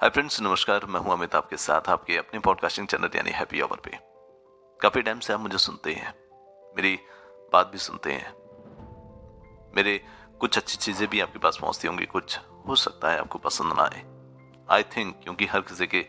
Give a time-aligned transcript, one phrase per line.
[0.00, 3.80] Hi friends नमस्कार। मैं हूँ अमित आपके साथ, आपके अपने पॉडकास्टिंग चैनल यानी हैप्पी आवर
[3.84, 3.90] पे।
[4.80, 6.12] काफ़ी टाइम से आप मुझे सुनते हैं,
[6.76, 6.94] मेरी
[7.52, 8.32] बात भी सुनते हैं।
[9.76, 10.00] मेरे
[10.40, 12.38] कुछ अच्छी चीज़ें भी आपके पास पहुँचती होंगी, कुछ
[12.68, 14.04] हो सकता है आपको पसंद ना आए।
[14.70, 16.02] आई थिंक क्योंकि हर किसी के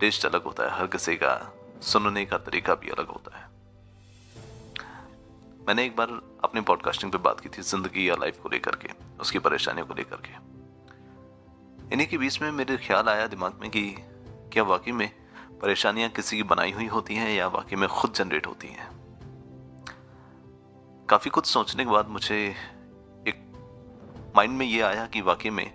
[0.00, 1.34] टेस्ट अलग होता है, हर किसी का
[1.82, 3.46] सुनने का तरीका भी अलग होता है।
[5.66, 8.88] मैंने एक बार अपने पॉडकास्टिंग पे बात की थी, ज़िंदगी या लाइफ को लेकर के,
[9.20, 10.46] उसकी परेशानियों को लेकर के।
[11.92, 13.96] इन्हीं के बीच में मेरे ख्याल आया दिमाग में कि
[14.52, 15.10] क्या वाकई में
[15.62, 18.88] परेशानियाँ किसी की बनाई हुई होती हैं या वाकई में खुद जनरेट होती हैं?
[21.08, 22.56] काफ़ी कुछ सोचने के बाद मुझे
[23.28, 25.72] एक माइंड में ये आया कि वाकई में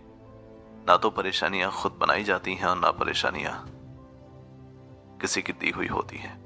[0.87, 3.65] ना तो परेशानियाँ खुद बनाई जाती हैं और ना परेशानियाँ
[5.21, 6.43] किसी की दी हुई होती हैं।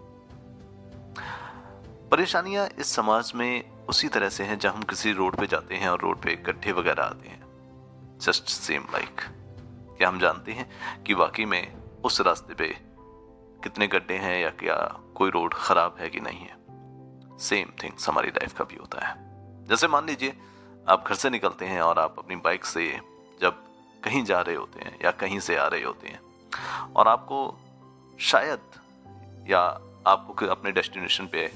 [2.12, 5.90] परेशानियाँ इस समाज में उसी तरह से हैं जब हम किसी रोड पे जाते हैं
[5.90, 7.42] और रोड पे गड्ढे वगैरह आते हैं।
[8.22, 9.22] जस्ट सेम लाइक
[9.98, 10.70] क्या हम जानते हैं
[11.04, 12.68] कि वाकई में उस रास्ते पे
[13.64, 16.58] कितने गड्ढे हैं या क्या कोई रोड खराब है कि नहीं है।
[17.38, 19.16] सेम थिंग्स हमारी लाइफ का भी होता है।
[19.66, 20.38] जैसे मान लीजिए,
[20.90, 23.02] आप घर से निकलते हैं और आप अपनी बाइक से
[23.42, 23.64] जब
[24.04, 26.20] कहीं जा रहे होते हैं या कहीं से आ रहे होते हैं
[26.94, 27.58] और आपको
[28.20, 28.60] शायद
[29.50, 29.62] या
[30.08, 31.52] आपको अपने डेस्टिनेशन पे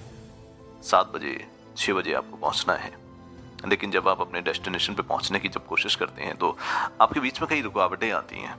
[0.84, 3.00] सात बजे छः बजे आपको पहुँचना है
[3.66, 6.58] लेकिन जब आप अपने डेस्टिनेशन पे पहुँचने की जब कोशिश करते हैं तो
[7.02, 8.56] आपके बीच में कई रुकावटें आती हैं।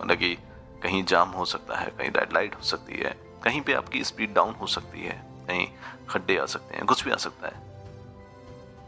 [0.00, 0.34] मतलब कि
[0.82, 4.34] कहीं जाम हो सकता है, कहीं रेड लाइट हो सकती है, कहीं पे आपकी स्पीड
[4.34, 5.66] डाउन हो सकती है, कहीं
[6.08, 7.64] खड्डे आ सकते हैं, कुछ भी आ सकता है।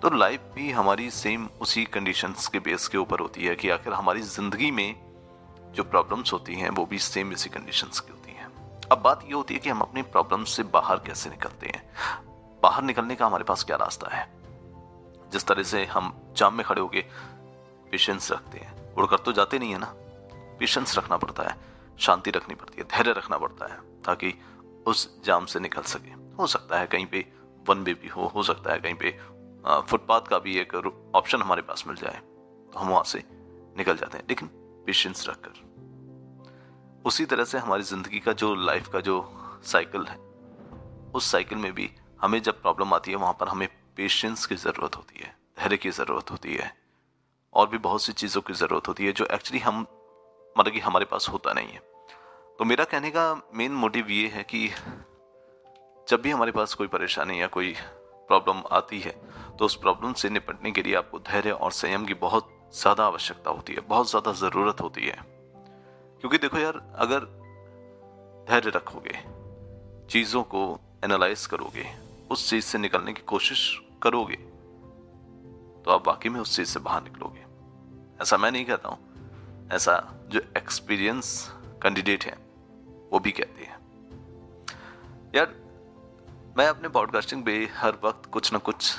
[0.00, 3.92] तो लाइफ भी हमारी सेम उसी कंडीशंस के बेस के ऊपर होती है कि आखिर
[3.92, 4.94] हमारी ज़िंदगी में
[5.74, 8.46] जो प्रॉब्लम्स होती हैं, वो भी सेम इसी कंडीशंस की होती हैं।
[8.92, 11.82] अब बात ये होती है कि हम अपनी प्रॉब्लम्स से बाहर कैसे निकलते हैं।
[12.62, 14.37] बाहर निकलने का हमारे पास क्या रास्ता है?
[15.32, 17.00] जिस तरह से हम जाम में खड़े होके
[17.90, 19.92] पेशेंस रखते हैं। उड़कर तो जाते नहीं है ना?
[20.60, 21.56] पेशेंस रखना पड़ता है।
[21.98, 24.34] शांति रखनी पड़ती है। धैर्य रखना पड़ता है, ताकि
[24.86, 27.24] उस जाम से निकल सके। हो सकता है कहीं पे
[27.66, 29.10] वन वे भी हो हो सकता है कहीं पे
[29.88, 30.74] फुटपाथ का भी एक
[31.14, 32.20] ऑप्शन हमारे पास मिल जाए
[32.72, 33.22] तो हम वहाँ से
[33.78, 34.48] निकल जाते हैं। लेकिन
[34.86, 35.66] पेशेंस रखकर।
[37.04, 39.16] उसी तरह से हमारी ज़िंदगी का जो लाइफ का जो
[39.64, 40.16] साइकिल है,
[41.14, 41.90] उस साइकिल में भी
[42.20, 45.90] हमें जब प्रॉब्लम आती है, वहाँ पर हमें पेशेंस की ज़रूरत होती है, धैर्य की
[45.92, 46.72] ज़रूरत होती है,
[47.54, 49.80] और भी बहुत सी चीज़ों की ज़रूरत होती है जो एक्चुअली हम
[50.56, 51.80] मतलब कि हमारे पास होता नहीं है।
[52.58, 54.68] तो मेरा कहने का मेन मोटिव ये है कि
[56.08, 57.74] जब भी हमारे पास कोई परेशानी या कोई
[58.28, 59.10] प्रॉब्लम आती है
[59.58, 63.50] तो उस प्रॉब्लम से निपटने के लिए आपको धैर्य और संयम की बहुत ज़्यादा आवश्यकता
[63.50, 65.16] होती है, बहुत ज़्यादा ज़रूरत होती है।
[66.20, 67.24] क्योंकि देखो यार, अगर
[68.50, 69.18] धैर्य रखोगे,
[70.10, 70.62] चीज़ों को
[71.04, 71.86] एनालाइज करोगे,
[72.30, 73.60] उस चीज़ से निकलने की कोशिश
[74.02, 74.36] करोगे
[75.84, 77.44] तो आप वाकई में उस चीज़ से बाहर निकलोगे।
[78.22, 82.36] ऐसा मैं नहीं कहता हूँ। ऐसा जो एक्सपीरियंस कैंडिडेट है,
[83.12, 83.76] वो भी कहते हैं।
[85.34, 85.54] यार,
[86.58, 88.96] मैं अपने पॉडकास्टिंग पे हर वक्त कुछ ना कुछ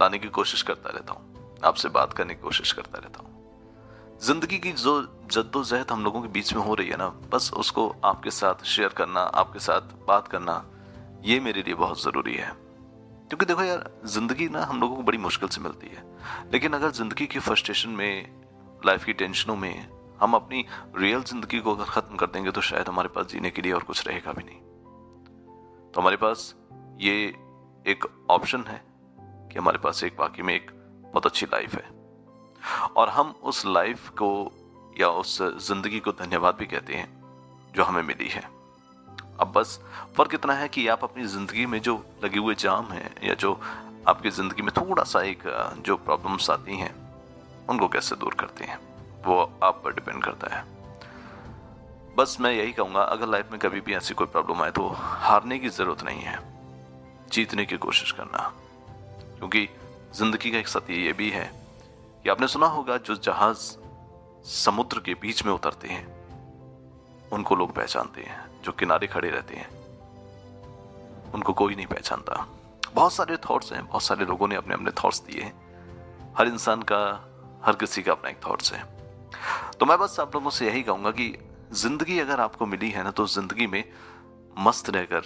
[0.00, 4.58] लाने की कोशिश करता रहता हूँ। आपसे बात करने की कोशिश करता रहता हूँ। ज़िंदगी
[4.58, 5.00] की जो
[5.32, 8.88] जद्दोजहद हम लोगों के बीच में हो रही है ना, बस उसको आपके साथ शेयर
[8.88, 10.64] करना, आपके साथ बात करना,
[11.24, 12.61] ये मेरे लिए बहुत ज़रूरी है।
[13.32, 16.02] क्योंकि देखो यार, ज़िंदगी ना हम लोगों को बड़ी मुश्किल से मिलती है।
[16.52, 19.88] लेकिन अगर ज़िंदगी की फ्रस्ट्रेशन में लाइफ की टेंशनों में
[20.20, 20.64] हम अपनी
[20.96, 23.82] रियल ज़िंदगी को अगर खत्म कर देंगे तो शायद हमारे पास जीने के लिए और
[23.82, 24.58] कुछ रहेगा भी नहीं।
[25.92, 26.54] तो हमारे पास
[27.00, 27.14] ये
[27.86, 28.80] एक ऑप्शन है
[29.48, 30.70] कि हमारे पास एक, बाकी में एक
[31.02, 31.88] बहुत अच्छी लाइफ है।
[32.96, 34.52] और हम उस लाइफ को
[35.00, 37.08] या उस ज़िंदगी को धन्यवाद भी कहते हैं,
[37.72, 38.61] जो हमें मिली है।
[39.40, 39.78] अब बस,
[40.16, 41.94] फ़र्क इतना है कि आप अपनी ज़िंदगी में जो
[42.24, 43.60] लगे हुए जाम हैं, या जो
[44.08, 45.42] आपकी ज़िंदगी में थोड़ा सा एक
[45.86, 46.94] जो प्रॉब्लम्स आती हैं,
[47.70, 48.78] उनको कैसे दूर करते हैं,
[49.26, 50.64] वो आप पर डिपेंड करता है।
[52.16, 55.58] बस मैं यही कहूँगा, अगर लाइफ में कभी भी ऐसी कोई प्रॉब्लम आए तो हारने
[55.58, 56.38] की ज़रूरत नहीं है,
[57.32, 58.52] जीतने की कोशिश करना।
[59.38, 59.68] क्योंकि
[60.14, 61.50] ज़िंदगी का एक सत्य ये भी है
[62.24, 63.70] कि आपने सुना होगा, जो जहाज़
[64.48, 66.06] समुद्र के बीच में उतरते हैं
[67.32, 69.68] उनको लोग पहचानते हैं, जो किनारे खड़े रहते हैं।
[71.34, 72.46] उनको कोई नहीं पहचानता।
[72.94, 76.82] बहुत सारे थॉट्स हैं, बहुत सारे लोगों ने अपने अपने थॉट्स दिए हैं। हर इंसान
[76.82, 76.98] का,
[77.64, 78.82] हर किसी का अपना एक थॉट्स है।
[79.80, 81.34] तो मैं बस आप लोगों से यही कहूँगा कि
[81.72, 83.84] ज़िंदगी अगर आपको मिली है ना तो ज़िंदगी में
[84.58, 85.24] मस्त रहकर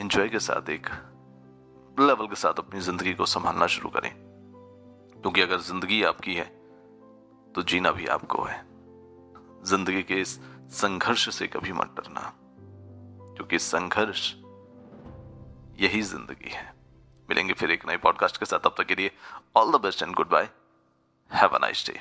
[0.00, 0.86] एंजॉय के साथ एक
[1.96, 4.10] लेवल के साथ अपनी ज़िंदगी को संभालना शुरू करें।
[5.22, 6.44] क्योंकि अगर ज़िंदगी आपकी है
[7.54, 8.56] तो जीना भी आपको है।
[9.64, 10.38] ज़िंदगी के इस
[10.72, 12.32] संघर्ष से कभी मत डरना,
[13.36, 14.32] क्योंकि संघर्ष
[15.80, 16.72] यही ज़िंदगी है।
[17.28, 19.10] मिलेंगे फिर एक नए पॉडकास्ट के साथ, तब तक के लिए
[19.56, 20.48] all the best and good bye
[21.30, 22.00] have a nice day